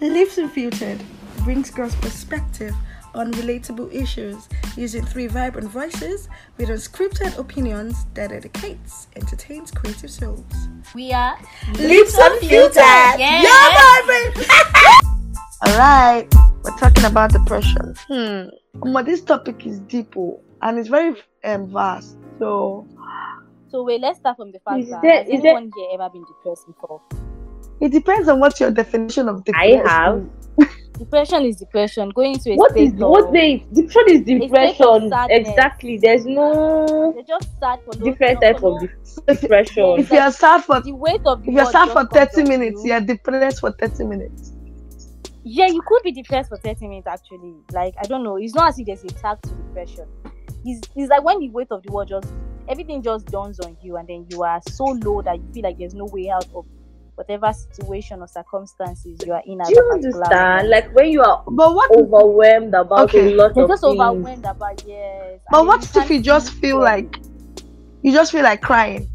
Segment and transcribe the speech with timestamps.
[0.00, 1.00] Lips Unfiltered
[1.44, 2.74] brings girls' perspective
[3.14, 10.44] on relatable issues using three vibrant voices with unscripted opinions that educates, entertains creative souls.
[10.94, 11.38] We are
[11.78, 12.74] Lips Unfiltered!
[13.18, 13.42] Yeah.
[13.42, 14.00] Yeah,
[14.34, 14.46] baby!
[15.66, 17.94] Alright, we're talking about depression.
[18.08, 18.92] Hmm.
[18.92, 22.18] But this topic is deep oh, and it's very um, vast.
[22.38, 22.86] So
[23.70, 25.88] So wait, let's start from the fact Is that there- has is there- anyone here
[25.94, 27.00] ever been depressed before?
[27.80, 29.72] It depends on what your definition of depression.
[29.72, 30.70] I depression have.
[30.98, 32.08] Depression is depression.
[32.10, 35.12] Going to a What state is of, what they depression is depression.
[35.28, 35.98] Exactly.
[35.98, 38.80] There's no They're just sad for different type of
[39.26, 39.96] depression.
[39.98, 42.92] If you're sad for the weight of the if you're sad for 30 minutes, you.
[42.92, 44.52] you're depressed for 30 minutes.
[45.44, 47.56] Yeah, you could be depressed for 30 minutes actually.
[47.72, 48.36] Like, I don't know.
[48.36, 50.06] It's not as if there's a tag to depression.
[50.64, 52.32] It's, it's like when the weight of the world just,
[52.68, 55.78] everything just dawns on you, and then you are so low that you feel like
[55.78, 56.64] there's no way out of
[57.16, 59.60] whatever situation or circumstances you are in.
[59.60, 60.30] at Do you understand?
[60.30, 60.68] moment.
[60.68, 63.32] Like when you are But what overwhelmed about Okay.
[63.32, 63.98] a lot You're of just things.
[64.00, 65.40] overwhelmed about, yes.
[65.50, 67.02] but then what you if you just feel clearly.
[67.02, 67.16] like
[68.02, 69.08] you just feel like crying?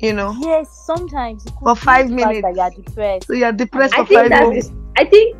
[0.00, 0.34] You know?
[0.40, 1.44] Yes, sometimes.
[1.62, 2.56] For five the fact That minutes.
[2.56, 3.26] you are depressed.
[3.28, 4.66] So you're depressed I for think five that minutes.
[4.66, 4.72] is.
[4.98, 5.36] I think.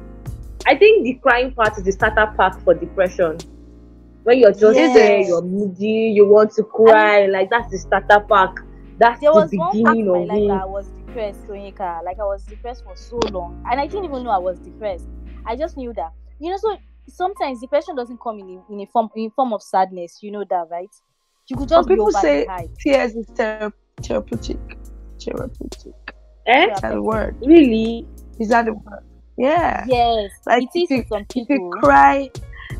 [0.65, 3.37] I think the crying part is the starter pack for depression.
[4.23, 4.95] When you're just Yes.
[4.95, 8.55] there, you're moody, you want to cry, like that's the starter pack.
[8.99, 10.69] That's There the was one part beginning in my of life that I it.
[10.71, 12.05] was depressed, Tonyeka.
[12.05, 15.07] Like I was depressed for so long, and I didn't even know I was depressed.
[15.47, 16.57] I just knew that, you know.
[16.57, 16.77] So
[17.09, 20.19] sometimes depression doesn't come in a, in a form in form of sadness.
[20.23, 20.91] You know that, right?
[21.49, 22.47] You could just be people say
[22.79, 24.59] tears is thera- therapeutic.
[25.23, 25.95] Therapeutic.
[26.47, 26.67] Eh?
[26.67, 27.37] Is that the word?
[27.41, 28.07] Really?
[28.39, 29.05] Is that the word?
[29.37, 29.85] Yeah.
[29.89, 31.71] Yes, Like it is if you, some if you people.
[31.71, 32.31] cry,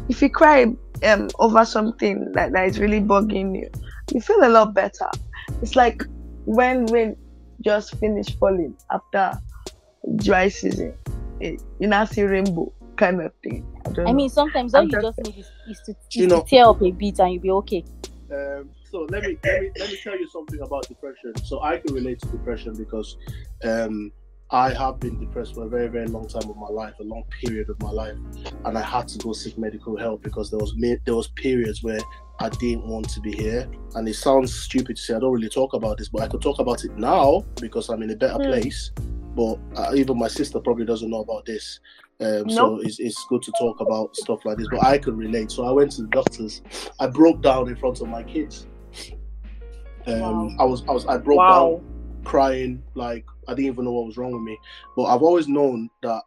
[0.09, 0.67] if you cry
[1.05, 3.69] um over something that, that is really bugging you,
[4.13, 5.09] you feel a lot better.
[5.61, 6.03] It's like
[6.45, 7.17] when rain
[7.63, 9.33] just finished falling after
[10.17, 10.95] dry season.
[11.41, 13.67] It, you now see rainbow kind of thing.
[13.87, 14.17] I don't I know.
[14.17, 16.67] mean, sometimes all I'm you just- just need is, is to, You know- to tear
[16.69, 17.85] up a bit and you'll be okay.
[18.33, 21.35] Um, so let me let me let me tell you something about depression.
[21.45, 23.17] So I can relate to depression because
[23.65, 24.11] um,
[24.51, 27.25] I have been depressed for a very very long time of my life, a long
[27.45, 28.17] period of my life,
[28.65, 32.01] and I had to go seek medical help because there was there was periods where
[32.41, 33.69] I didn't want to be here.
[33.95, 36.43] And it sounds stupid to say I don't really talk about this, but I could
[36.43, 38.51] talk about it now because I'm in a better Hmm.
[38.51, 38.91] place.
[39.35, 41.81] But uh, even my sister probably doesn't know about this.
[42.21, 44.69] Um, So it's, it's good to talk about stuff like this.
[44.71, 45.51] But I could relate.
[45.51, 46.63] So I went to the doctors.
[47.01, 48.67] I broke down in front of my kids.
[50.07, 50.51] Um, Wow.
[50.59, 51.81] I was I was I broke Wow.
[51.81, 51.85] down
[52.25, 54.59] crying like I didn't even know what was wrong with me.
[54.97, 56.23] But I've always known that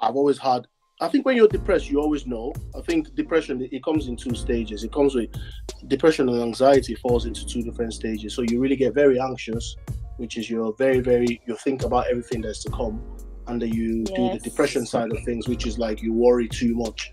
[0.00, 0.66] I've always had.
[1.02, 2.52] I think when you're depressed, you always know.
[2.76, 4.84] I think depression it comes in two stages.
[4.84, 5.30] It comes with
[5.88, 8.34] depression and anxiety falls into two different stages.
[8.36, 9.74] So you really get very anxious,
[10.18, 13.02] which is you're very very you think about everything that's to come,
[13.48, 16.72] and then you do the depression side of things, which is like you worry too
[16.76, 17.10] much,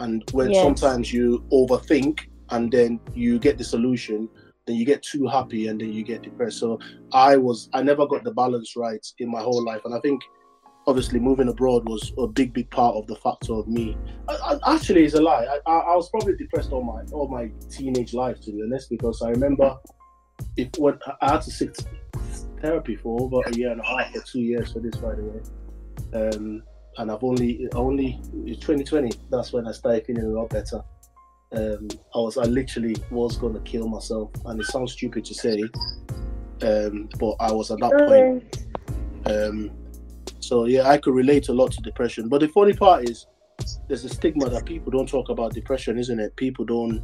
[0.00, 0.60] and when Yes.
[0.60, 2.18] sometimes you overthink
[2.50, 4.28] and then you get the solution
[4.66, 6.58] then you get too happy and then you get depressed.
[6.58, 6.78] So
[7.12, 10.20] I was I never got the balance right in my whole life, and I think
[10.86, 13.96] obviously moving abroad was a big big part of the factor of me.
[14.28, 15.44] I, I, actually, it's a lie.
[15.44, 18.90] I, I, I was probably depressed all my all my teenage life to be honest,
[18.90, 19.76] because I remember
[20.56, 21.70] if when I had to seek
[22.60, 25.22] therapy for over a year and a half or two years for this, by the
[25.22, 25.40] way.
[26.12, 26.62] Um,
[26.98, 29.10] and I've only only it's 2020.
[29.30, 30.82] That's when I started feeling a lot better
[31.52, 35.62] um, I was I literally was gonna kill myself, and it sounds stupid to say,
[36.62, 38.66] um, but I was at that point.
[39.26, 39.70] Um,
[40.40, 42.28] so yeah, I could relate a lot to depression.
[42.28, 43.26] But the funny part is,
[43.88, 46.34] there's a stigma that people don't talk about depression, isn't it?
[46.36, 47.02] People don't.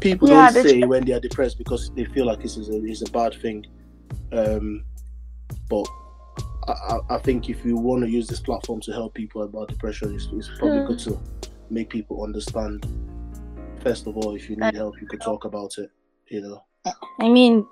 [0.00, 2.84] People Yeah, don't say when they are depressed because they feel like this is a
[2.84, 3.64] is a bad thing.
[4.32, 4.84] Um,
[5.68, 5.86] but
[6.66, 10.14] I, I- think if you want to use this platform to help people about depression,
[10.14, 11.20] it's, it's probably good to
[11.70, 12.86] make people understand.
[13.80, 15.90] First of all, if you need help, you could talk about it.
[16.28, 16.64] You know.
[17.20, 17.66] I mean,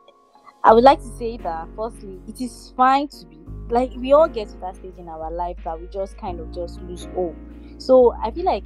[0.63, 3.39] I would like to say that firstly, it is fine to be
[3.71, 6.53] like we all get to that stage in our life that we just kind of
[6.53, 7.37] just lose hope.
[7.79, 8.65] So I feel like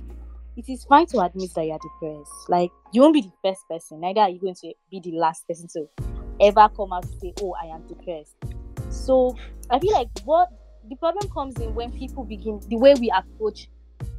[0.57, 2.33] it is fine to admit that you're depressed.
[2.49, 5.47] Like you won't be the first person, neither are you going to be the last
[5.47, 5.87] person to
[6.41, 8.35] ever come out to say, Oh, I am depressed.
[8.91, 9.37] So
[9.71, 10.49] I feel like what
[10.89, 13.69] the problem comes in when people begin the way we approach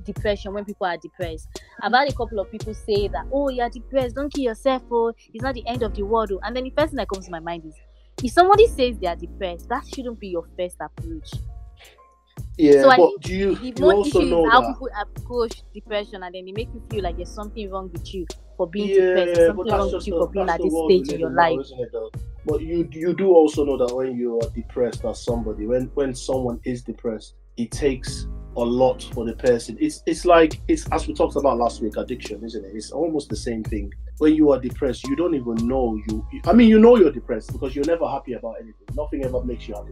[0.05, 1.47] depression when people are depressed.
[1.81, 5.13] I've had a couple of people say that, oh, you're depressed, don't kill yourself, oh,
[5.33, 6.31] it's not the end of the world.
[6.31, 7.73] oh." And then the first thing that comes to my mind is,
[8.23, 11.31] if somebody says they are depressed, that shouldn't be your first approach.
[12.57, 14.67] Yeah, So I but think do you The you also issue know is how that?
[14.67, 18.25] people approach depression and then they make you feel like there's something wrong with you
[18.55, 21.13] for being Yeah, depressed, there's but something wrong with you for being at this stage
[21.13, 21.59] in your now, life.
[21.59, 21.89] isn't it?
[21.91, 22.11] Though?
[22.45, 26.13] But you you do also know that when you are depressed as somebody, when when
[26.15, 29.77] someone is depressed, it takes a lot for the person.
[29.79, 32.71] It's it's like it's as we talked about last week, addiction, isn't it?
[32.73, 33.93] It's almost the same thing.
[34.17, 36.25] When you are depressed, you don't even know you.
[36.45, 38.87] I mean, you know you're depressed because you're never happy about anything.
[38.93, 39.91] Nothing ever makes you happy.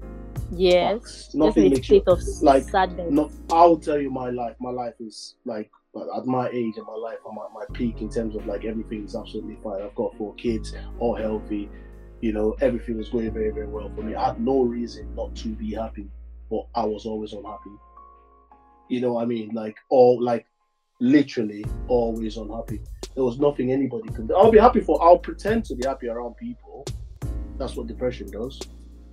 [0.51, 1.01] Yes.
[1.01, 1.35] Facts.
[1.35, 3.11] Nothing makes you state of like sadness.
[3.11, 4.55] no, I'll tell you my life.
[4.59, 8.09] My life is like at my age and my life, I'm at my peak in
[8.09, 9.81] terms of like everything is absolutely fine.
[9.81, 11.69] I've got four kids, all healthy.
[12.21, 14.15] You know, everything was going very, very well for me.
[14.15, 16.09] I had no reason not to be happy,
[16.49, 17.71] but I was always unhappy.
[18.89, 19.51] You know what I mean?
[19.53, 20.45] Like all like
[20.99, 22.81] literally always unhappy.
[23.15, 24.35] There was nothing anybody could do.
[24.35, 26.85] I'll be happy for I'll pretend to be happy around people.
[27.57, 28.59] That's what depression does.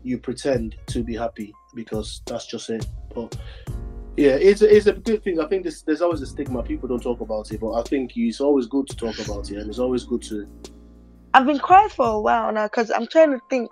[0.02, 2.87] You pretend to be happy because that's just it.
[3.14, 3.37] But
[4.17, 5.40] yeah, it's a, it's a good thing.
[5.40, 6.62] I think this, there's always a stigma.
[6.62, 9.58] People don't talk about it, but I think it's always good to talk about it,
[9.58, 10.46] and it's always good to.
[11.32, 13.70] I've been quiet for a while now because I'm trying to think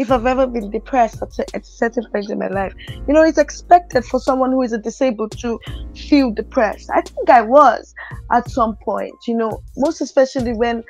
[0.00, 2.72] if I've ever been depressed at, a- certain points in my life.
[3.06, 5.60] You know, it's expected for someone who is a disabled to
[5.94, 6.88] feel depressed.
[6.90, 7.94] I think I was
[8.32, 10.84] at some point, you know, most especially when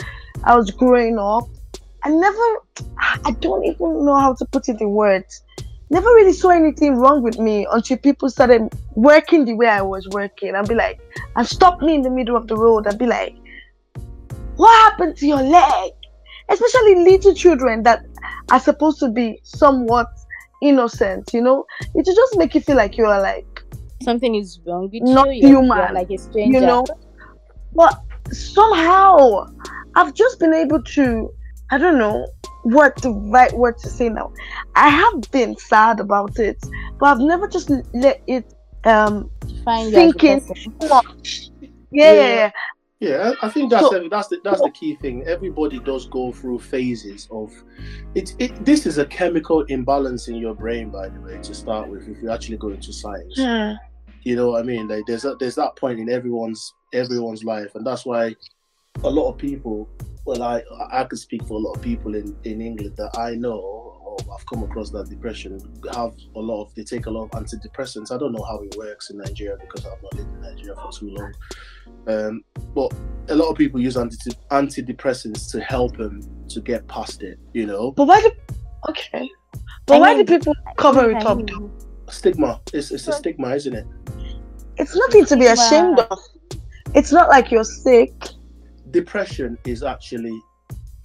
[0.44, 1.48] I was growing up.
[2.04, 2.46] I never,
[2.98, 5.42] I don't even know how to put it in words.
[5.90, 10.08] Never really saw anything wrong with me until people started working the way I was
[10.10, 10.54] working.
[10.54, 11.00] I'd be like,
[11.34, 12.86] and stop me in the middle of the road.
[12.86, 13.34] I'd be like,
[14.54, 15.92] what happened to your leg?
[16.50, 18.04] Especially little children that
[18.50, 20.08] are supposed to be somewhat
[20.62, 21.64] innocent, you know?
[21.94, 23.46] It will just make you feel like you are like,
[24.02, 25.48] Something is wrong with Not you.
[25.48, 26.58] You're, human, you're like a stranger.
[26.58, 26.84] you know?
[27.74, 28.00] But
[28.32, 29.46] somehow
[29.94, 31.30] I've just been able to,
[31.70, 32.26] I don't know
[32.64, 34.32] what the right word to say now.
[34.74, 36.58] I have been sad about it,
[36.98, 38.52] but I've never just let it
[38.84, 39.30] um
[39.64, 41.50] Find thinking too much.
[41.90, 42.50] Yeah, yeah, Yeah.
[43.00, 43.08] Yeah.
[43.08, 45.24] Yeah, I think that's So- the, that's the that's the key thing.
[45.26, 47.50] Everybody does go through phases of
[48.14, 48.34] it.
[48.38, 52.08] It this is a chemical imbalance in your brain, by the way, to start with.
[52.08, 53.72] If you actually go into science, Hmm.
[54.22, 54.88] you know what I mean.
[54.88, 58.34] Like there's a, there's that point in everyone's everyone's life, and that's why
[59.02, 59.88] a lot of people.
[60.26, 60.62] Well, I
[60.92, 64.34] I could speak for a lot of people in in England that I know or
[64.34, 65.60] I've come across that depression
[65.94, 68.10] have a lot of they take a lot of antidepressants.
[68.12, 70.90] I don't know how it works in Nigeria because I've not lived in Nigeria for
[70.92, 71.32] too long.
[72.06, 72.92] Um, but
[73.28, 77.38] a lot of people use anti- antidepressants to help them to get past it.
[77.52, 78.30] You know, But why do
[78.88, 79.28] okay?
[79.86, 81.38] But I why do people cover it up?
[82.08, 82.60] stigma.
[82.72, 83.86] It's it's a stigma, isn't it?
[84.78, 86.18] It's nothing to be ashamed of.
[86.94, 88.12] It's not like you're sick.
[88.90, 90.36] depression is actually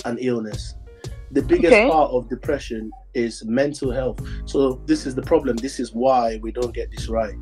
[0.05, 0.73] an illness.
[1.35, 1.89] The biggest Okay.
[1.89, 4.19] part of depression is mental health.
[4.45, 5.57] So this is the problem.
[5.57, 7.35] This is why we don't get this right.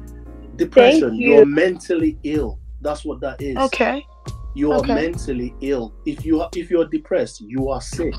[0.56, 1.36] Depression, you.
[1.36, 2.60] you're mentally ill.
[2.82, 3.56] That's what that is.
[3.58, 4.04] Okay.
[4.56, 4.96] You are Okay.
[4.96, 5.94] mentally ill.
[6.06, 8.16] If you are, if you're depressed, you are sick.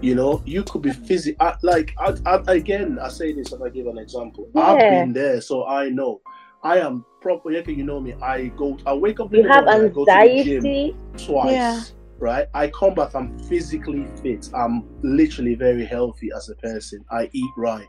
[0.00, 2.98] You know, you could be physically like I, I, again.
[2.98, 4.48] I say this and I give an example.
[4.54, 6.20] I've been there, so I know.
[6.62, 7.50] I am proper.
[7.50, 8.14] You know me.
[8.22, 8.78] I go.
[8.86, 9.90] I wake up You have morning.
[9.90, 10.96] I go to the gym anxiety.
[11.16, 11.52] twice.
[11.52, 11.82] Yeah.
[12.18, 12.46] Right?
[12.54, 14.48] I come back, I'm physically fit.
[14.54, 17.04] I'm literally very healthy as a person.
[17.10, 17.86] I eat right.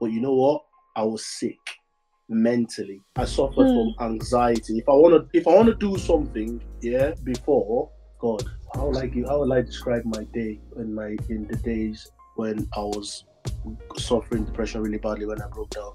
[0.00, 0.62] But you know what?
[0.96, 1.58] I was sick
[2.28, 3.00] mentally.
[3.16, 3.74] I suffered Hmm.
[3.74, 4.78] from anxiety.
[4.78, 7.90] If I wanna if I wanna do something, yeah, before
[8.20, 8.44] God,
[8.74, 12.06] how would I give how would I describe my day in my in the days
[12.36, 13.24] when I was
[13.96, 15.92] suffering depression really badly when I broke down?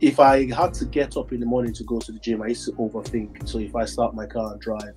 [0.00, 2.48] If I had to get up in the morning to go to the gym, I
[2.48, 3.48] used to overthink.
[3.48, 4.94] So if I start my car and drive,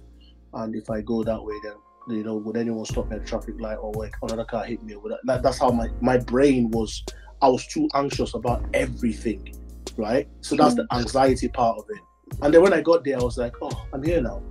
[0.54, 1.74] and if I go that way, then
[2.10, 4.64] you know, would anyone stop me at a traffic light or like another oh, car
[4.64, 4.94] hit me?
[4.94, 7.04] Or would that, that's how my my brain was.
[7.42, 9.54] I was too anxious about everything,
[9.96, 10.28] right?
[10.42, 10.98] So that's the mm.
[10.98, 12.02] anxiety part of it.
[12.42, 14.42] And then when I got there, I was like, oh, I'm here now,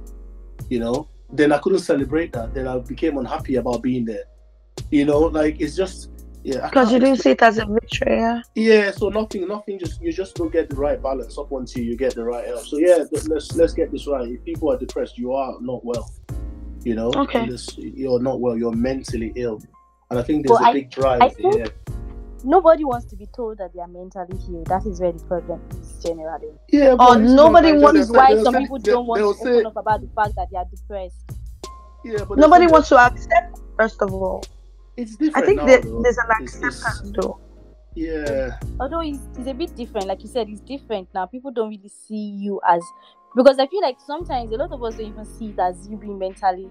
[0.71, 1.09] you know.
[1.33, 2.55] Then I couldn't celebrate that.
[2.55, 4.25] Then I became unhappy about being there,
[4.93, 5.19] you know.
[5.19, 6.11] Like it's just
[6.47, 6.69] yeah.
[6.69, 8.41] Because you didn't see it as a victory, yeah.
[8.55, 9.81] yeah, so nothing, nothing.
[9.81, 12.65] Just you just don't get the right balance up until you get the right help.
[12.65, 14.29] So yeah, let's let's get this right.
[14.29, 16.09] If people are depressed, you are not well.
[16.87, 17.41] You know, Okay.
[17.41, 18.57] Unless you're not well.
[18.57, 19.61] You're mentally ill,
[20.09, 21.21] and I think there's Well, a I- big drive.
[21.21, 21.67] I think- yeah,
[22.45, 24.63] Nobody wants to be told that they are mentally ill.
[24.67, 26.53] That is where the problem is generally.
[26.69, 26.93] yeah.
[26.93, 29.19] Or but it's not nobody wants- This is why some they'll people say- don't want
[29.19, 31.33] to they'll open say- up about the fact that they are depressed.
[32.05, 34.45] Yeah, but Nobody wants to accept, first of all.
[34.97, 36.03] that- It's I think now, that though.
[36.03, 37.39] there's an It's- it's- acceptance, though.
[37.97, 41.27] Yeah, Although it's, it's a bit different, like you said, it's different now.
[41.27, 42.83] People don't really see you as
[43.35, 45.97] because I feel like sometimes a lot of us don't even see it as you
[45.97, 46.69] being mentally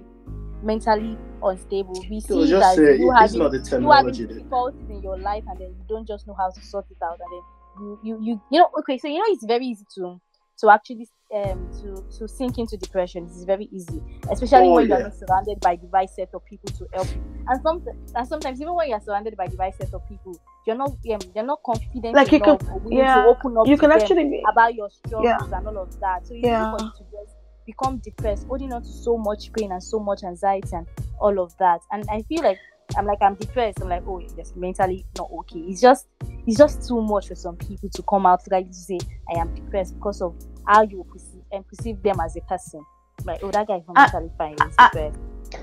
[0.63, 1.93] mentally unstable.
[2.09, 5.59] We see so it say you it's having you having difficulties in your life and
[5.59, 7.41] then you don't just know how to sort it out and then
[7.79, 10.19] you you you, you know okay so you know it's very easy to
[10.57, 14.01] to actually um to to sink into depression is very easy,
[14.31, 17.21] especially Oh, when you're not surrounded by the right set of people to help you.
[17.47, 17.81] And some
[18.15, 21.19] and sometimes even when you're surrounded by the right set of people, you're not um,
[21.35, 24.43] you're not confident Like you enough can- yeah, to open up you can actually be
[24.51, 26.25] about your struggles and all of that.
[26.27, 26.69] So it's Yeah.
[26.69, 30.23] for you to just become depressed, holding on to so much pain and so much
[30.23, 30.85] anxiety and
[31.19, 31.81] all of that.
[31.91, 32.59] And I feel like
[32.97, 33.79] I'm like I'm depressed.
[33.81, 35.59] I'm like, oh, just mentally not okay.
[35.59, 36.07] It's just
[36.47, 38.99] it's just too much for some people to come out like to say
[39.33, 40.35] I am depressed because of
[40.67, 42.85] how you perceive and perceive them as a person.
[43.23, 44.55] Like, oh, that guy is not Ah, mentally fine.
[44.63, 45.19] He's ah, depressed.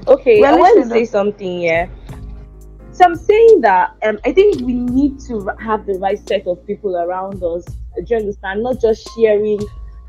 [0.06, 1.90] Okay, Well, I want to say something here.
[2.92, 6.64] So I'm saying that um, I think we need to have the right set of
[6.66, 7.64] people around us.
[7.96, 8.62] Do you understand?
[8.62, 9.60] Not just sharing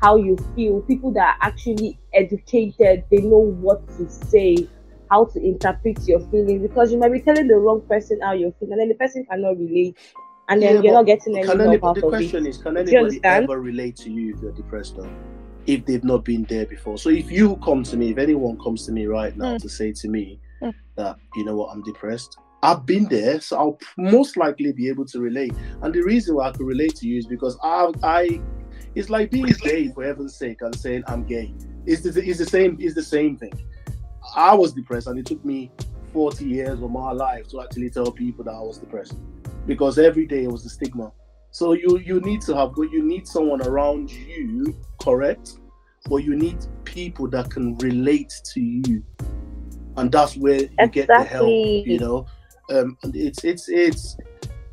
[0.02, 0.80] how you feel.
[0.82, 4.68] People that are actually educated, they know what to say,
[5.10, 6.62] how to interpret your feelings.
[6.62, 9.26] Because you might be telling the wrong person how you're feeling, and then the person
[9.30, 9.96] cannot relate,
[10.48, 12.50] and then Yeah, you're not getting any help out the of question it.
[12.50, 15.10] is, can anybody ever relate to you if you're depressed though?
[15.66, 16.98] If they've not been there before.
[16.98, 19.62] So if you come to me, if anyone comes to me right now Mm.
[19.62, 20.74] to say to me Mm.
[20.96, 25.06] that, you know what, I'm depressed, I've been there, so I'll most likely be able
[25.06, 25.54] to relate.
[25.82, 28.40] And the reason why I could relate to you is because I I
[28.94, 31.52] it's like being gay for heaven's sake and saying I'm gay.
[31.86, 33.52] It's the, it's the same it's the same thing.
[34.36, 35.70] I was depressed and it took me
[36.12, 39.16] 40 years of my life to actually tell people that I was depressed
[39.66, 41.12] because every day it was the stigma.
[41.50, 45.58] So you you need to have but you need someone around you, correct?
[46.08, 49.02] But you need people that can relate to you,
[49.96, 51.48] and that's where you get the help.
[51.48, 52.26] You know,
[52.70, 54.16] um, it's it's it's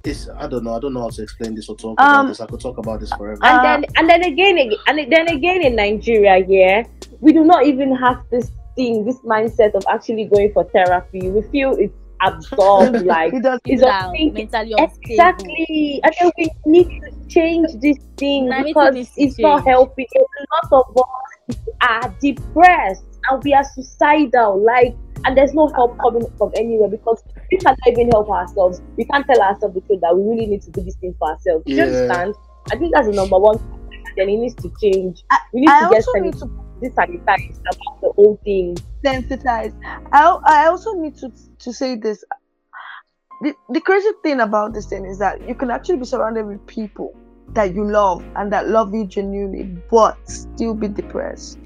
[0.03, 2.27] it's I don't know I don't know how to explain this or talk Um, about
[2.29, 2.39] this.
[2.41, 3.39] I could talk about this forever.
[3.43, 6.83] and then and then again and then again in Nigeria, yeah,
[7.19, 11.29] we do not even have this thing, this mindset of actually going for therapy.
[11.29, 14.75] We feel it's absorbed, like it does it's People a mentally.
[14.77, 19.57] Exactly, and then we need to change this thing Narrative because needs to it's not
[19.59, 19.67] change.
[19.67, 20.05] helping.
[20.15, 20.97] A lot of
[21.49, 26.87] us are depressed and we are suicidal, like, and there's no help coming from anywhere
[26.89, 28.81] because we cannot even help ourselves.
[28.97, 31.29] We can't tell ourselves the truth that we really need to do this thing for
[31.31, 31.63] ourselves.
[31.65, 31.85] Do Yeah.
[31.85, 32.35] you understand?
[32.71, 33.57] I think that's the number one.
[33.57, 34.03] Thing.
[34.17, 35.23] Then it needs to change.
[35.31, 36.45] I- We need I to get also need to
[36.81, 38.75] desensitized about the whole thing.
[39.03, 39.75] sensitized.
[40.11, 42.23] I I also need to to say this.
[43.41, 46.65] The, the crazy thing about this thing is that you can actually be surrounded with
[46.67, 47.15] people
[47.53, 51.57] that you love and that love you genuinely, but still be depressed.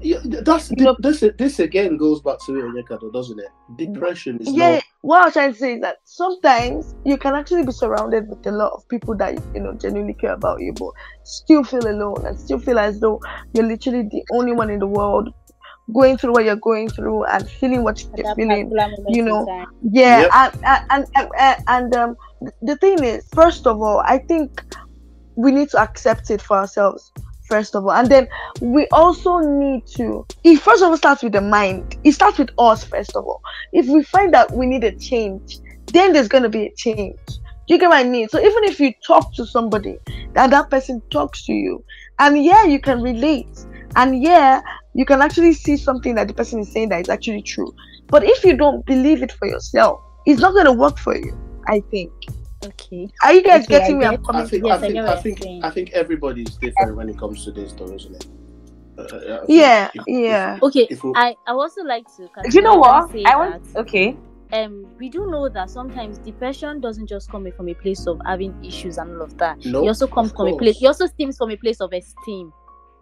[0.00, 1.24] Yeah, that's You know- this.
[1.38, 3.48] This again goes back to Onyekado, doesn't it?
[3.76, 4.84] Depression is yeah, not.
[5.04, 8.46] What I was trying to say is that sometimes you can actually be surrounded with
[8.46, 10.88] a lot of people that you know genuinely care about you, but
[11.24, 13.20] still feel alone and still feel as though
[13.52, 15.28] you're literally the only one in the world
[15.92, 18.72] going through what you're going through and feeling what you're that feeling.
[19.10, 19.46] you know.
[19.82, 20.30] Yeah, Yep.
[20.32, 22.16] and and and, and, and, and um,
[22.62, 24.64] the thing is, first of all, I think
[25.36, 27.12] we need to accept it for ourselves.
[27.54, 28.26] First of all, and then
[28.60, 30.26] we also need to.
[30.42, 31.96] It first of all starts with the mind.
[32.02, 33.40] It starts with us first of all.
[33.72, 35.58] If we find that we need a change,
[35.92, 37.16] then there's gonna be a change.
[37.26, 38.28] Do you get what I mean?
[38.28, 40.00] So even if you talk to somebody
[40.34, 41.84] and that person talks to you,
[42.18, 43.56] and yeah, you can relate,
[43.94, 44.60] and yeah,
[44.94, 47.72] you can actually see something that the person is saying that is actually true.
[48.08, 51.38] But if you don't believe it for yourself, it's not gonna work for you.
[51.68, 52.10] I think.
[52.66, 53.08] Okay.
[53.22, 54.04] Are you guys Okay, I getting me?
[54.06, 54.64] I'm get- I think.
[54.64, 54.94] Yes, I I think.
[54.94, 55.42] get I think.
[55.42, 55.64] saying.
[55.64, 58.26] I think everybody's different when it comes to this, though, isn't it?
[58.96, 60.58] Uh, uh, I Yeah, if- if- yeah.
[60.62, 60.86] Okay.
[60.90, 62.28] If we, I I also like to.
[62.48, 63.10] Do you know what?
[63.26, 63.64] I want.
[63.72, 64.16] that, Okay.
[64.52, 68.54] um, we do know that sometimes depression doesn't just come from a place of having
[68.64, 69.58] issues and all of that.
[69.64, 70.80] no, it also comes of from a place.
[70.80, 72.52] It also stems from a place of esteem.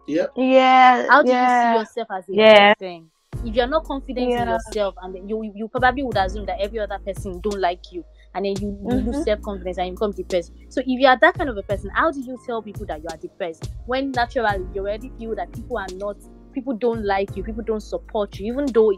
[0.08, 0.26] Yeah.
[0.36, 1.06] Yeah.
[1.08, 2.74] How do you see yourself as a Yeah.
[2.74, 3.10] person?
[3.44, 6.98] If you're not confident in yourself, and you you probably would assume that every other
[7.04, 8.04] person don't like you,
[8.34, 9.24] and then you, you lose Mhm.
[9.24, 10.52] self confidence and you become depressed.
[10.68, 13.00] So if you are that kind of a person, how do you tell people that
[13.02, 16.16] you are depressed when naturally you already feel that people are not,
[16.52, 18.92] people don't like you, people don't support you, even though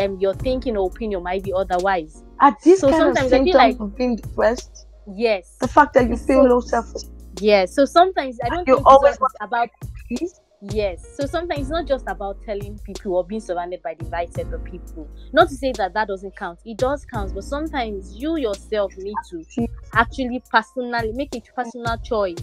[0.00, 2.22] um your thinking or opinion might be otherwise.
[2.40, 4.86] At this So kind of sometimes I feel like- of being depressed?
[5.16, 5.56] Yes.
[5.60, 6.92] The fact that you feel So- low self
[7.40, 7.72] Yes.
[7.74, 9.68] So sometimes I don't You think always it's about
[10.10, 10.28] esteem.
[10.60, 11.06] Yes.
[11.16, 14.52] So sometimes it's not just about telling people or being surrounded by the right set
[14.52, 15.08] of people.
[15.32, 16.58] Not to say that that doesn't count.
[16.64, 22.42] It does count, but sometimes you yourself need to actually personally make a personal choice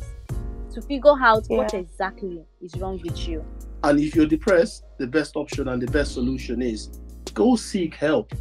[0.74, 3.44] to figure out what exactly is wrong with you.
[3.84, 7.00] And if you're depressed, the best option and the best solution is
[7.34, 8.34] go seek help.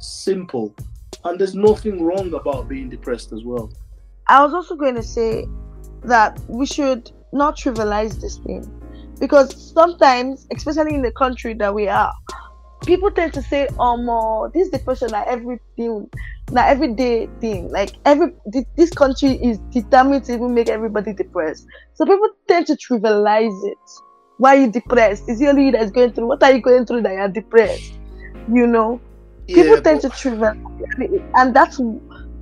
[0.00, 0.74] Simple.
[1.24, 3.72] And there's nothing wrong about being depressed as well.
[4.26, 5.46] I was also going to say
[6.02, 8.81] that we should not trivialize this thing
[9.20, 12.12] because sometimes, especially in the country that we are,
[12.84, 16.08] people tend to say, "Oh, more this depression, like everything,
[16.50, 17.70] like everyday thing.
[17.70, 18.32] Like every
[18.76, 23.78] this country is determined to even make everybody depressed." So people tend to trivialize it.
[24.38, 25.28] Why are you depressed?
[25.28, 26.26] Is it only you that's going through?
[26.26, 27.92] What are you going through that you're depressed?
[28.52, 29.00] You know,
[29.46, 30.56] people tend but- to trivialize
[30.98, 31.80] it, and that's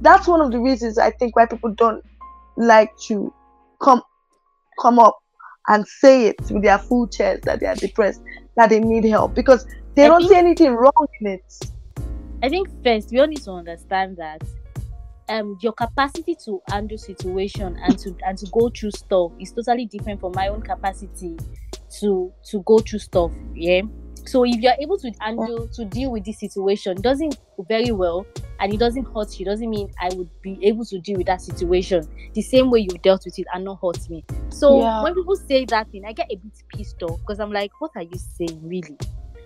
[0.00, 2.03] that's one of the reasons I think why people don't
[2.57, 3.33] like to
[3.83, 4.03] come
[4.81, 5.19] come up
[5.69, 8.23] and say it with their full chest that they are depressed,
[8.57, 11.71] that they need help because they I don't think- see anything wrong in it.
[12.43, 14.43] I think first we all need to understand that
[15.29, 19.85] um your capacity to handle situation and to and to go through stuff is totally
[19.87, 21.37] different from my own capacity
[22.00, 23.31] to to go through stuff.
[23.55, 23.83] Yeah.
[24.27, 25.69] So if you're able to handle oh.
[25.75, 28.27] to deal with this situation, doesn't very well
[28.61, 31.41] and it doesn't hurt you, doesn't mean I would be able to deal with that
[31.41, 34.25] situation the same way you dealt with it and not hurt me.
[34.50, 35.03] So Yeah.
[35.03, 37.93] when people say that thing, I get a bit pissed off because I'm like, what
[37.97, 38.99] are you saying really?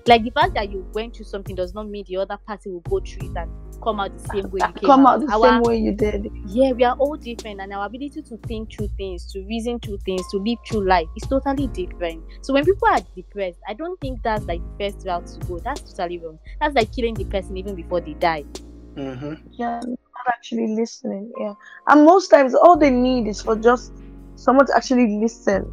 [0.06, 2.80] Like the fact that you went through something does not mean the other party will
[2.80, 3.50] go through it and
[3.82, 5.22] come out the same way you came Come out.
[5.22, 6.30] out the Our- same way you did.
[6.46, 9.98] yeah, we are all different, and our ability to think through things, to reason through
[10.04, 12.22] things, to live through life is totally different.
[12.42, 15.58] So when people are depressed, I don't think that's like the first route to go.
[15.58, 16.38] That's totally wrong.
[16.60, 18.44] That's like killing the person even before they die.
[18.96, 19.40] Mhm.
[19.52, 21.32] Yeah, not actually listening.
[21.38, 21.54] Yeah,
[21.88, 23.92] and most times all they need is for just
[24.36, 25.70] someone to actually listen.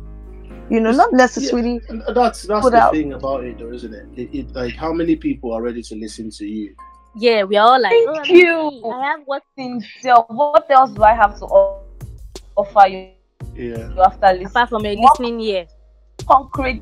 [0.72, 1.82] You know, not necessarily.
[1.90, 2.94] And that's that's the out.
[2.94, 4.06] thing about it, though, isn't it?
[4.16, 4.56] It, it?
[4.56, 6.74] Like, how many people are ready to listen to you?
[7.14, 8.90] Yeah, we are all like, Thank oh, I'm you.
[8.90, 11.46] I have what Sincere, what else do I have to
[12.56, 13.10] offer you
[13.54, 13.90] Yeah.
[14.02, 14.48] after listening?
[14.48, 15.68] apart from a listening ear.
[16.26, 16.82] concrete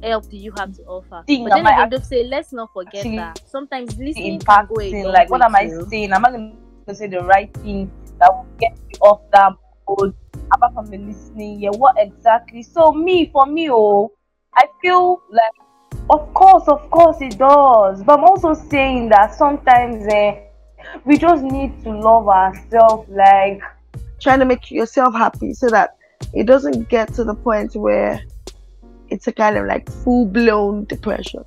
[0.00, 1.24] Help do you have to offer?
[1.26, 4.66] Thing but that then might again, don't say let's not forget that sometimes listening can
[4.66, 5.86] go a Like, what am I too.
[5.90, 6.12] saying?
[6.12, 9.52] Am I going to say the right thing that will get me off that
[9.88, 10.14] mode?
[10.52, 12.62] Apart from the listening, yeah, what exactly?
[12.62, 14.12] So, me, for me, oh,
[14.54, 18.02] I feel like, of course, of course, it does.
[18.02, 20.40] But I'm also saying that sometimes eh,
[21.04, 23.08] we just need to love ourselves.
[23.10, 23.60] Like,
[24.20, 25.96] trying to make yourself happy so that
[26.32, 28.20] it doesn't get to the point where
[29.08, 31.44] it's a kind of like full blown depression.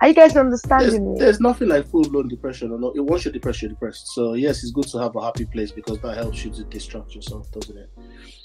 [0.00, 1.18] Are you guys There's, understanding me?
[1.20, 2.92] there's nothing like full blown depression or not.
[2.96, 4.08] Once you're depressed, you're depressed.
[4.08, 7.14] So yes, it's good to have a happy place because that helps you to distract
[7.14, 7.90] yourself, doesn't it?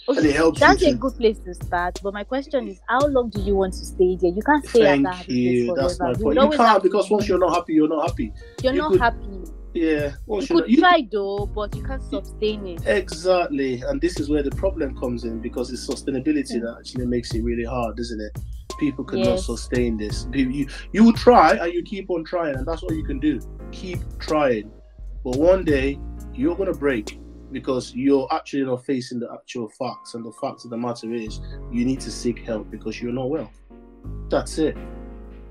[0.07, 1.99] And it helps That's you a good place to start.
[2.01, 4.31] But my question is, how long do you want to stay there?
[4.31, 5.75] You can't stay at that you.
[5.75, 6.37] That's my point.
[6.37, 8.31] will You can't because once you're not happy, you're not happy.
[8.63, 9.43] you're you not could- happy.
[9.73, 10.13] Yeah.
[10.25, 12.81] Once You could not, you, try though, but you can't sustain it.
[12.87, 16.65] Exactly, and this is where the problem comes in because it's sustainability hmm.
[16.65, 18.41] that actually makes it really hard, isn't it?
[18.79, 19.45] People cannot Yes.
[19.45, 20.27] sustain this.
[20.33, 23.19] You, you you will try and you keep on trying, and that's all you can
[23.19, 23.39] do.
[23.71, 24.71] Keep trying,
[25.23, 25.99] but one day
[26.33, 27.19] you're gonna break
[27.51, 31.39] because you're actually not facing the actual facts, and the fact of the matter is
[31.71, 33.51] you need to seek help because you're not well.
[34.29, 34.77] That's it.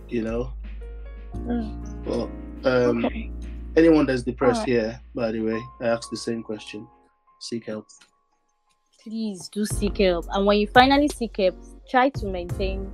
[0.08, 0.52] You know.
[1.34, 2.04] Mm.
[2.06, 2.30] Well,
[2.64, 3.30] um, Okay.
[3.76, 4.68] anyone that's depressed Alright.
[4.68, 6.86] here, by the way, I asked the same question.
[7.40, 7.86] Seek help.
[9.02, 10.26] Please do seek help.
[10.32, 11.54] And when you finally seek help,
[11.88, 12.90] try to maintain.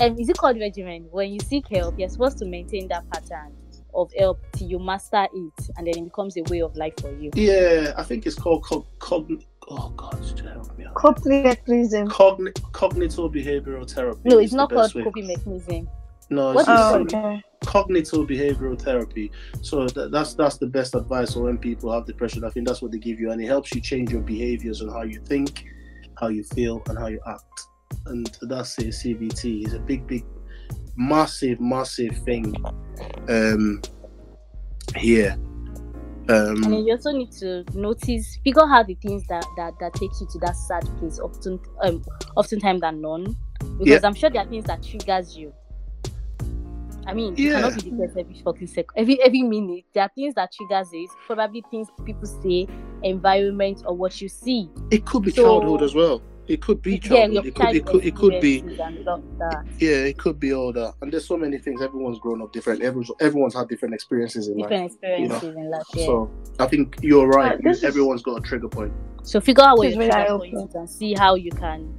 [0.00, 1.08] Um, is it called regimen?
[1.10, 3.52] When you seek help, you're supposed to maintain that pattern
[3.94, 7.10] of help till you master it, and then it becomes a way of life for
[7.16, 7.30] you.
[7.34, 8.86] Yeah, I think it's called cog.
[8.98, 10.94] cogn- oh God, help me out.
[10.94, 12.08] Coping mechanism.
[12.08, 14.20] Cogni- cognitive behavioral therapy.
[14.24, 15.04] No, it's not called best way.
[15.04, 15.88] coping mechanism.
[16.30, 17.42] No, it's is just Oh, okay.
[17.64, 19.30] cognitive behavioral therapy.
[19.60, 22.44] So th- that's that's the best advice for when people have depression.
[22.44, 24.90] I think that's what they give you, and it helps you change your behaviors and
[24.90, 25.64] how you think,
[26.18, 27.44] how you feel, and how you act.
[28.06, 28.88] And that's it.
[28.94, 30.24] CBT is a big, big,
[30.96, 32.54] massive, massive thing.
[33.28, 33.80] Um,
[34.96, 35.36] here.
[36.28, 39.92] And then Um, you also need to notice, figure out the things that that that
[39.94, 41.18] takes you to that sad place.
[41.18, 42.02] Often, um,
[42.36, 43.36] oftentimes than none,
[43.78, 45.52] because I'm sure there are things that triggers you.
[47.04, 47.76] I mean, you cannot Yeah.
[47.82, 49.84] be depressed every fucking second, every every minute.
[49.92, 51.10] There are things that triggers it.
[51.26, 52.68] Probably things people say,
[53.02, 54.70] environment, or what you see.
[54.92, 56.22] it could be So- childhood as well.
[56.52, 57.32] It could be yeah, childhood.
[57.32, 57.76] your it could.
[57.76, 58.04] It could.
[58.04, 58.56] It could be.
[58.58, 59.64] experiences and all that.
[59.78, 60.92] Yeah, it could be all that.
[61.00, 61.80] And there's so many things.
[61.80, 62.82] Everyone's grown up different.
[62.82, 64.92] Everyone's everyone's had different experiences in different life.
[64.92, 65.82] experiences in life.
[65.94, 66.04] Yeah.
[66.04, 67.58] So I think you're right.
[67.64, 68.92] Is- Everyone's got a trigger point.
[69.22, 71.94] So figure out what This your trigger point is and see how you can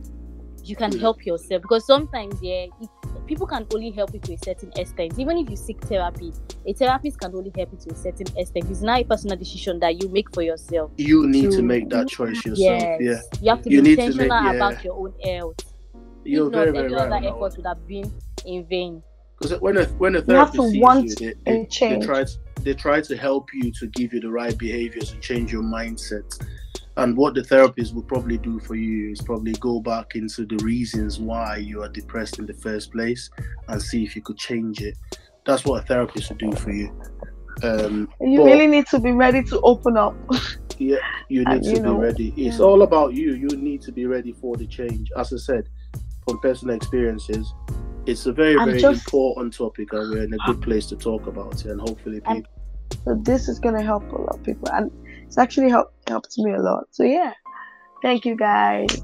[0.64, 1.00] you can Yeah.
[1.00, 2.90] help yourself because sometimes yeah it,
[3.28, 6.34] people can only help you to a certain extent even if you seek therapy
[6.66, 9.80] a therapist can only help you to a certain extent it's not a personal decision
[9.80, 12.58] that you make for yourself You need to To- make that choice yourself.
[13.00, 14.68] yes Yeah, you have to You be need to intentional make- yeah.
[14.68, 15.56] about your own health
[16.26, 17.02] you're if not very very every right.
[17.06, 18.12] other on that effort would have been
[18.46, 19.04] in vain
[19.40, 21.66] Because when a when a You have therapist to sees want you, they, they, they
[21.66, 22.06] change.
[22.06, 25.52] try to, they try to help you to give you the right behaviors and change
[25.52, 26.24] your mindset.
[26.96, 30.58] And what the therapist will probably do for you is probably go back into the
[30.64, 33.30] reasons why you are depressed in the first place
[33.68, 34.96] and see if you could change it.
[35.46, 36.90] that's what a therapist would do for you.
[37.64, 40.16] Um, you but- really need to be ready to open up.
[40.78, 40.98] yeah,
[41.30, 42.34] you need And, to you be know, ready.
[42.38, 42.66] It's yeah.
[42.66, 43.34] all about you.
[43.34, 45.12] You need to be ready for the change.
[45.18, 45.70] As I said,
[46.28, 47.54] from personal experiences,
[48.06, 51.28] it's a very, very just- important topic, and we're in a good place to talk
[51.28, 51.72] about it.
[51.72, 52.44] And hopefully, people.
[53.06, 54.92] So this is gonna help a lot of people, and
[55.34, 56.86] it's actually helped helped me a lot.
[56.92, 57.34] So yeah,
[58.04, 59.02] thank you guys,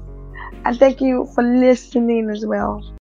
[0.64, 2.96] and thank you for listening as well.